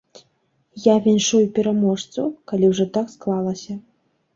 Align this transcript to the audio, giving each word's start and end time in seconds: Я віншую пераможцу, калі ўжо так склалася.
Я 0.85 0.95
віншую 1.07 1.43
пераможцу, 1.59 2.21
калі 2.53 2.65
ўжо 2.75 2.93
так 3.01 3.07
склалася. 3.17 3.83